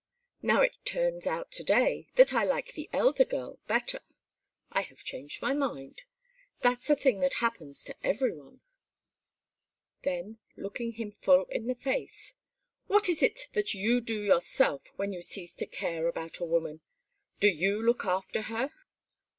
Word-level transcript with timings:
Now 0.41 0.63
it 0.63 0.77
turns 0.83 1.27
out 1.27 1.51
that 1.51 1.57
to 1.57 1.63
day 1.63 2.07
I 2.31 2.43
like 2.43 2.73
the 2.73 2.89
elder 2.91 3.23
girl 3.23 3.59
better. 3.67 3.99
I 4.71 4.81
have 4.81 5.03
changed 5.03 5.43
my 5.43 5.53
mind. 5.53 6.01
That's 6.61 6.89
a 6.89 6.95
thing 6.95 7.19
that 7.19 7.35
happens 7.35 7.83
to 7.83 7.95
everyone." 8.03 8.61
Then, 10.01 10.39
looking 10.57 10.93
him 10.93 11.11
full 11.11 11.45
in 11.51 11.67
the 11.67 11.75
face: 11.75 12.33
"What 12.87 13.09
is 13.09 13.21
it 13.21 13.49
that 13.53 13.75
you 13.75 14.01
do 14.01 14.19
yourself 14.19 14.87
when 14.95 15.13
you 15.13 15.21
cease 15.21 15.53
to 15.57 15.67
care 15.67 16.07
about 16.07 16.39
a 16.39 16.45
woman? 16.45 16.81
Do 17.39 17.47
you 17.47 17.79
look 17.79 18.03
after 18.03 18.41
her?" 18.41 18.71